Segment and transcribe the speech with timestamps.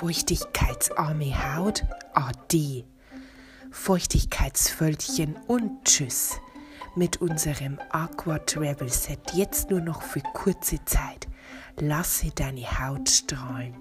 [0.00, 1.84] feuchtigkeitsarme Haut,
[2.14, 2.84] ah, ade.
[3.70, 6.40] Feuchtigkeitsvölkchen und tschüss.
[6.96, 11.28] Mit unserem Aqua Travel Set jetzt nur noch für kurze Zeit.
[11.78, 13.74] Lasse deine Haut strahlen.